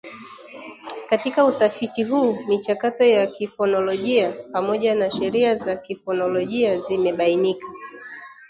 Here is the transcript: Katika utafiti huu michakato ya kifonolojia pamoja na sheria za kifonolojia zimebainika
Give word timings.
Katika 1.09 1.45
utafiti 1.45 2.03
huu 2.03 2.43
michakato 2.47 3.03
ya 3.03 3.27
kifonolojia 3.27 4.31
pamoja 4.51 4.95
na 4.95 5.11
sheria 5.11 5.55
za 5.55 5.75
kifonolojia 5.75 6.79
zimebainika 6.79 7.67